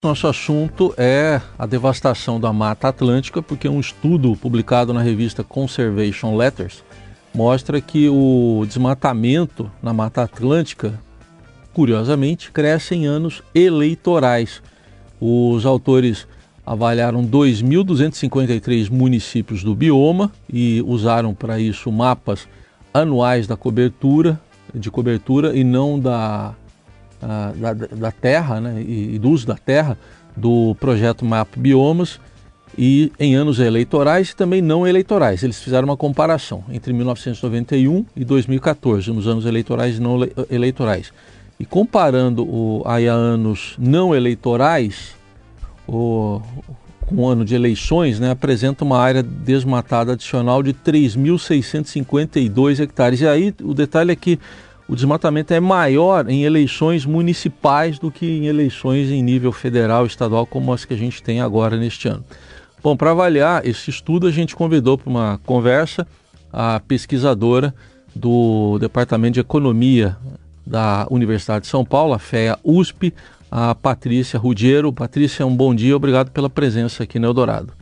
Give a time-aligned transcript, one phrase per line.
[0.00, 6.36] Nosso assunto é a devastação da Mata Atlântica, porque um estudo publicado na revista Conservation
[6.36, 6.84] Letters
[7.34, 11.00] mostra que o desmatamento na Mata Atlântica,
[11.74, 14.62] curiosamente, cresce em anos eleitorais.
[15.20, 16.28] Os autores
[16.64, 22.46] avaliaram 2.253 municípios do bioma e usaram para isso mapas
[22.94, 24.40] anuais da cobertura,
[24.72, 26.54] de cobertura e não da
[27.20, 29.96] da, da, terra né, e, e do uso da terra
[30.36, 32.20] do projeto Map Biomas
[32.76, 35.42] e em anos eleitorais e também não eleitorais.
[35.42, 40.20] Eles fizeram uma comparação entre 1991 e 2014, nos anos eleitorais e não
[40.50, 41.12] eleitorais.
[41.58, 45.16] E comparando o, a anos não eleitorais,
[45.88, 46.40] o,
[47.04, 53.20] com o ano de eleições, né, apresenta uma área desmatada adicional de 3.652 hectares.
[53.22, 54.38] E aí o detalhe é que
[54.88, 60.46] o desmatamento é maior em eleições municipais do que em eleições em nível federal, estadual,
[60.46, 62.24] como as que a gente tem agora neste ano.
[62.82, 66.06] Bom, para avaliar esse estudo, a gente convidou para uma conversa
[66.50, 67.74] a pesquisadora
[68.14, 70.16] do Departamento de Economia
[70.66, 73.12] da Universidade de São Paulo, a FEA USP,
[73.50, 74.92] a Patrícia Rudiero.
[74.92, 77.74] Patrícia, um bom dia, obrigado pela presença aqui no Eldorado.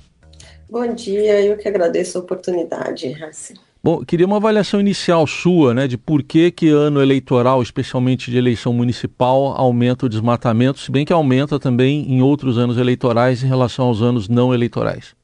[0.69, 3.55] Bom dia, eu que agradeço a oportunidade, Raci.
[3.87, 8.37] Bom, queria uma avaliação inicial sua, né, de por que que ano eleitoral, especialmente de
[8.37, 13.47] eleição municipal, aumenta o desmatamento, se bem que aumenta também em outros anos eleitorais em
[13.47, 15.15] relação aos anos não eleitorais.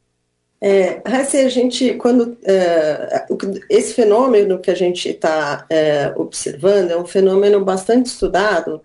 [0.60, 3.26] É, a gente, quando é,
[3.68, 8.80] esse fenômeno que a gente está é, observando é um fenômeno bastante estudado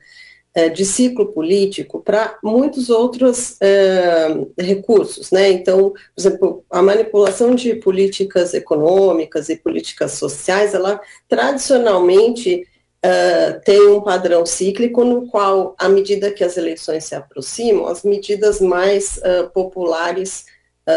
[0.58, 4.28] é, de ciclo político para muitos outros é,
[4.58, 5.52] recursos, né?
[5.52, 12.68] Então, por exemplo, a manipulação de políticas econômicas e políticas sociais, ela tradicionalmente
[13.04, 18.02] é, tem um padrão cíclico no qual, à medida que as eleições se aproximam, as
[18.02, 19.20] medidas mais
[19.54, 20.46] populares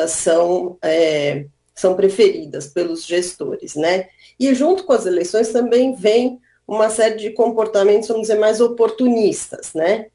[0.09, 0.79] são
[1.75, 4.09] são preferidas pelos gestores, né?
[4.39, 9.75] E junto com as eleições também vem uma série de comportamentos, vamos dizer, mais oportunistas,
[9.75, 10.07] né?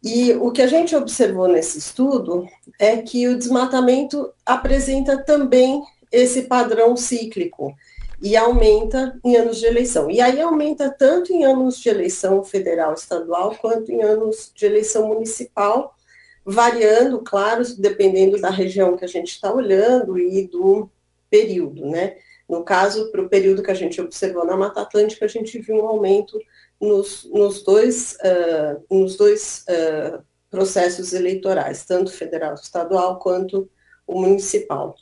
[0.00, 2.46] E o que a gente observou nesse estudo
[2.78, 5.82] é que o desmatamento apresenta também
[6.12, 7.74] esse padrão cíclico
[8.22, 10.08] e aumenta em anos de eleição.
[10.08, 15.08] E aí aumenta tanto em anos de eleição federal, estadual, quanto em anos de eleição
[15.08, 15.96] municipal,
[16.44, 20.88] variando, claro, dependendo da região que a gente está olhando e do
[21.28, 22.18] período, né?
[22.52, 25.76] No caso, para o período que a gente observou na Mata Atlântica, a gente viu
[25.76, 26.38] um aumento
[26.78, 33.70] nos, nos dois, uh, nos dois uh, processos eleitorais, tanto federal estadual quanto
[34.06, 34.94] o municipal.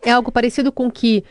[0.00, 1.24] É algo parecido com o que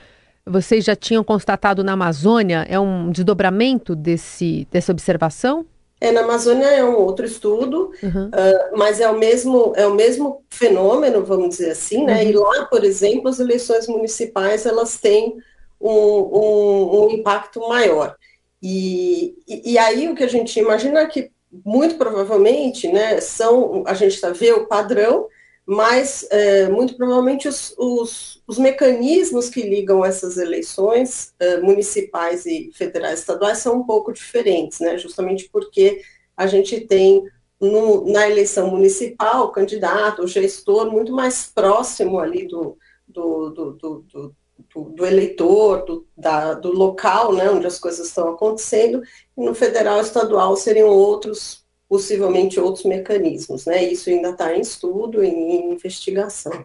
[0.45, 2.65] vocês já tinham constatado na Amazônia?
[2.67, 5.65] É um desdobramento desse, dessa observação?
[6.01, 8.27] É, na Amazônia é um outro estudo, uhum.
[8.27, 12.23] uh, mas é o, mesmo, é o mesmo fenômeno, vamos dizer assim, né?
[12.23, 12.29] Uhum.
[12.29, 15.35] E lá, por exemplo, as eleições municipais, elas têm
[15.79, 18.15] um, um, um impacto maior.
[18.61, 21.31] E, e, e, aí o que a gente imagina é que,
[21.65, 25.27] muito provavelmente, né, são, a gente está vendo o padrão,
[25.69, 32.71] mas é, muito provavelmente os, os, os, mecanismos que ligam essas eleições é, municipais e
[32.73, 34.97] federais estaduais são um pouco diferentes, né?
[34.97, 36.01] justamente porque
[36.35, 37.23] a gente tem
[37.61, 42.75] no, na eleição municipal o candidato, o gestor, muito mais próximo ali do,
[43.07, 44.35] do, do, do,
[44.73, 49.03] do eleitor, do, da, do local né, onde as coisas estão acontecendo,
[49.37, 53.83] e no federal e estadual seriam outros possivelmente outros mecanismos, né?
[53.83, 56.63] Isso ainda está em estudo, em investigação.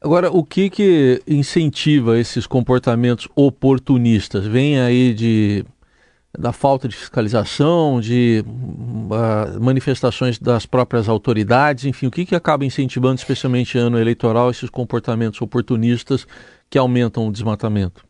[0.00, 4.44] Agora, o que, que incentiva esses comportamentos oportunistas?
[4.44, 5.64] Vem aí de
[6.38, 12.62] da falta de fiscalização, de uh, manifestações das próprias autoridades, enfim, o que, que acaba
[12.62, 16.26] incentivando, especialmente ano eleitoral, esses comportamentos oportunistas
[16.68, 18.04] que aumentam o desmatamento?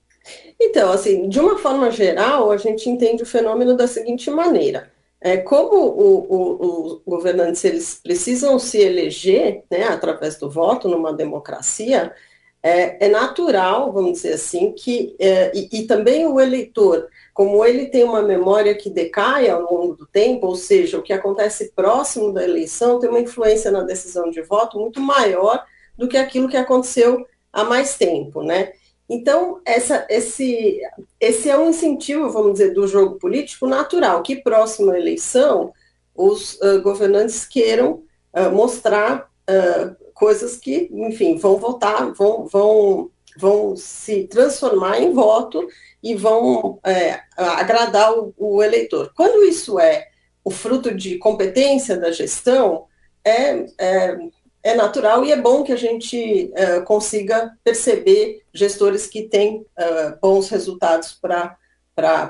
[0.60, 4.90] Então, assim, de uma forma geral, a gente entende o fenômeno da seguinte maneira.
[5.26, 12.14] É, como os governantes eles precisam se eleger né, através do voto numa democracia,
[12.62, 17.86] é, é natural, vamos dizer assim, que é, e, e, também o eleitor, como ele
[17.86, 22.32] tem uma memória que decai ao longo do tempo, ou seja, o que acontece próximo
[22.32, 25.66] da eleição tem uma influência na decisão de voto muito maior
[25.98, 28.74] do que aquilo que aconteceu há mais tempo, né?
[29.08, 30.80] Então, essa, esse,
[31.20, 35.72] esse é um incentivo, vamos dizer, do jogo político natural, que próxima eleição
[36.14, 38.02] os uh, governantes queiram
[38.34, 45.68] uh, mostrar uh, coisas que, enfim, vão votar, vão, vão, vão se transformar em voto
[46.02, 49.12] e vão é, agradar o, o, eleitor.
[49.14, 50.08] Quando isso é
[50.44, 52.86] o fruto de competência da gestão,
[53.24, 54.18] é, é,
[54.66, 60.18] é, natural e é bom que a gente uh, consiga perceber gestores que têm uh,
[60.20, 61.56] bons resultados para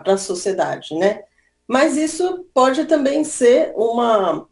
[0.05, 1.23] a sociedade, né?
[1.67, 4.47] Mas isso pode também ser uma,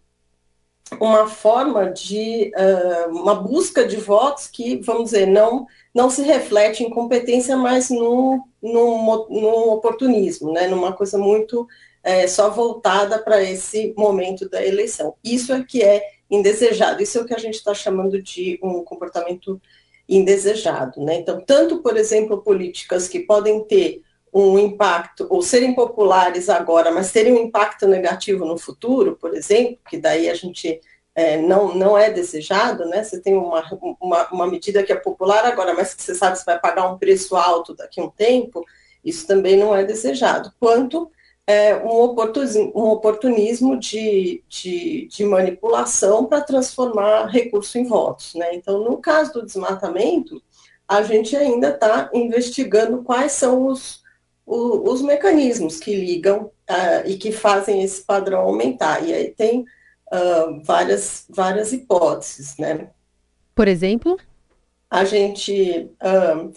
[0.98, 6.82] uma forma de uh, uma busca de votos que, vamos dizer, não, não se reflete
[6.82, 10.66] em competência, mas num oportunismo, né?
[10.68, 11.68] numa coisa muito
[12.02, 15.14] é, só voltada para esse momento da eleição.
[15.22, 18.82] Isso é que é indesejado, isso é o que a gente está chamando de um
[18.82, 19.60] comportamento
[20.08, 21.00] indesejado.
[21.00, 21.16] Né?
[21.16, 27.12] Então, tanto, por exemplo, políticas que podem ter um impacto, ou serem populares agora, mas
[27.12, 30.80] terem um impacto negativo no futuro, por exemplo, que daí a gente
[31.14, 33.04] é, não, não é desejado, né?
[33.04, 33.62] Você tem uma,
[34.00, 36.98] uma, uma, medida que é popular agora, mas que você sabe que vai pagar um
[36.98, 38.64] preço alto daqui a um tempo,
[39.04, 40.52] isso também não é desejado.
[40.58, 41.12] Quanto
[41.46, 48.54] é, um, oportunismo, um oportunismo de, de, de manipulação para transformar recurso em votos, né?
[48.54, 50.42] Então, no caso do desmatamento,
[50.88, 54.04] a gente ainda está investigando quais são os
[54.46, 59.02] os mecanismos que ligam uh, e que fazem esse padrão aumentar.
[59.02, 62.88] E aí tem uh, várias, várias hipóteses, né?
[63.54, 64.18] Por exemplo?
[64.90, 66.52] A gente uh,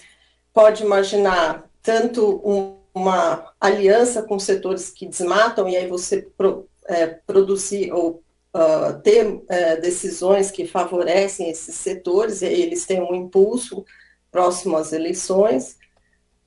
[0.53, 7.07] pode imaginar tanto um, uma aliança com setores que desmatam, e aí você pro, é,
[7.07, 8.23] produzir ou
[8.55, 13.85] Uh, ter uh, decisões que favorecem esses setores, e eles têm um impulso
[14.31, 15.77] próximo às eleições.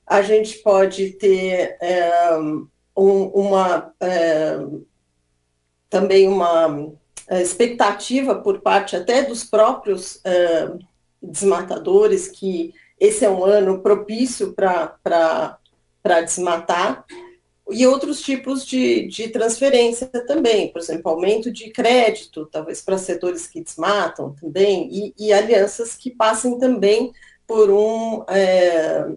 [0.05, 2.37] A gente pode ter é,
[2.97, 4.57] um, uma é,
[5.89, 6.91] também uma
[7.27, 10.71] é, expectativa por parte até dos próprios é,
[11.21, 15.57] desmatadores que esse é um ano propício para
[16.21, 17.05] desmatar,
[17.69, 23.47] e outros tipos de, de transferência também, por exemplo, aumento de crédito, talvez para setores
[23.47, 27.13] que desmatam também, e, e alianças que passem também
[27.47, 29.07] por um é,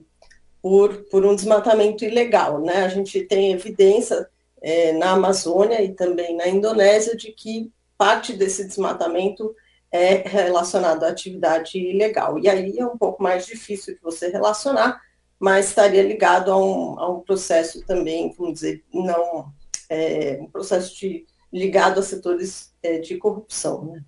[0.62, 2.60] por, por um desmatamento ilegal.
[2.60, 2.84] Né?
[2.84, 4.28] A gente tem evidência
[4.62, 9.54] é, na Amazônia e também na Indonésia de que parte desse desmatamento
[9.92, 12.38] é relacionado à atividade ilegal.
[12.38, 15.00] E aí é um pouco mais difícil de você relacionar,
[15.38, 19.52] mas estaria ligado a um, a um processo também, vamos dizer, não
[19.88, 23.84] é, um processo de, ligado a setores é, de corrupção.
[23.84, 24.02] Né?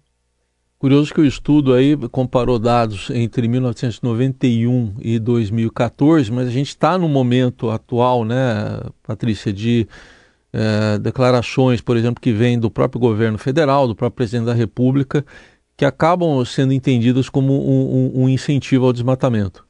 [0.78, 6.98] Curioso que o estudo aí comparou dados entre 1991 e 2014, mas a gente está
[6.98, 9.88] no momento atual, né, Patrícia, de
[10.52, 15.24] é, declarações, por exemplo, que vêm do próprio governo federal, do próprio presidente da República,
[15.76, 19.65] que acabam sendo entendidas como um, um, um incentivo ao desmatamento.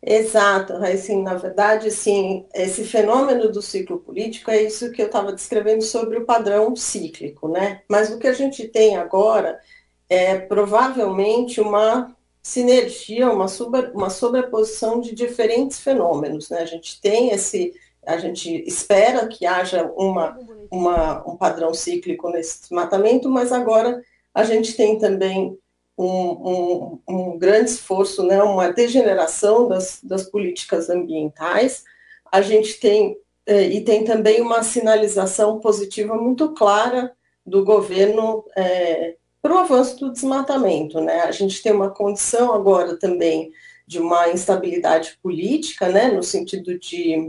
[0.00, 5.32] Exato, assim, na verdade, sim, esse fenômeno do ciclo político é isso que eu estava
[5.32, 7.82] descrevendo sobre o padrão cíclico, né?
[7.88, 9.60] Mas o que a gente tem agora
[10.08, 16.48] é provavelmente uma sinergia, uma, sobre, uma sobreposição de diferentes fenômenos.
[16.48, 16.60] Né?
[16.60, 17.74] A gente tem esse,
[18.06, 20.38] a gente espera que haja uma,
[20.70, 24.02] uma, um padrão cíclico nesse desmatamento, mas agora
[24.32, 25.58] a gente tem também
[25.98, 31.82] um, um, um grande esforço, né, uma degeneração das, das políticas ambientais.
[32.30, 33.16] A gente tem
[33.46, 37.12] eh, e tem também uma sinalização positiva muito clara
[37.44, 41.00] do governo eh, para o avanço do desmatamento.
[41.00, 41.20] Né?
[41.22, 43.50] A gente tem uma condição agora também
[43.86, 47.26] de uma instabilidade política, né, no sentido de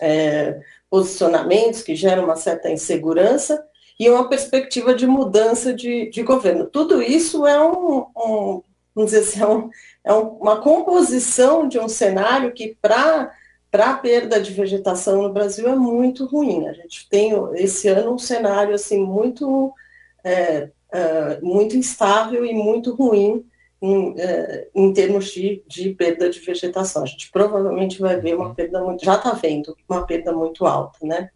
[0.00, 0.60] é,
[0.90, 3.64] posicionamentos que geram uma certa insegurança
[4.00, 6.64] e uma perspectiva de mudança de, de governo.
[6.64, 8.62] Tudo isso é um, um
[8.94, 9.70] vamos dizer assim, é, um,
[10.02, 13.30] é uma composição de um cenário que para
[13.70, 16.66] para a perda de vegetação no Brasil é muito ruim.
[16.66, 19.72] A gente tem esse ano um cenário assim muito
[20.24, 23.44] é, uh, muito instável e muito ruim
[23.80, 27.04] em, uh, em termos de, de, perda de vegetação.
[27.04, 28.54] A gente provavelmente vai ver uma uhum.
[28.54, 31.30] perda muito, já está vendo uma perda muito alta, né?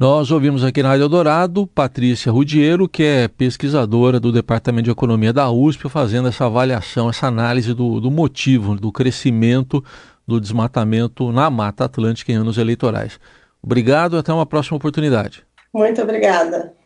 [0.00, 5.32] Nós ouvimos aqui na Rádio Eldorado Patrícia Rudiero, que é pesquisadora do Departamento de Economia
[5.32, 9.84] da USP, fazendo essa avaliação, essa análise do, do motivo do crescimento
[10.24, 13.18] do desmatamento na Mata Atlântica em anos eleitorais.
[13.60, 15.44] Obrigado e até uma próxima oportunidade.
[15.74, 16.77] Muito obrigada.